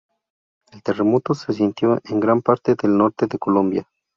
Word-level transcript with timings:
El 0.71 0.81
terremoto 0.81 1.35
se 1.35 1.53
sintió 1.53 1.99
en 2.05 2.19
gran 2.19 2.41
parte 2.41 2.73
del 2.73 2.97
norte 2.97 3.27
de 3.27 3.37
Colombia. 3.37 3.87